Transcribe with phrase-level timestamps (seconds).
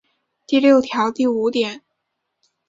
[0.47, 1.83] 第六条第五点